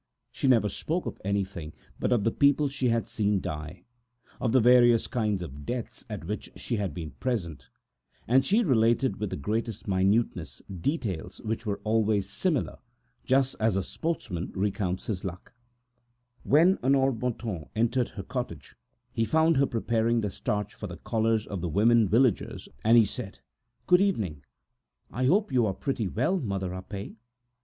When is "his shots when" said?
15.05-16.79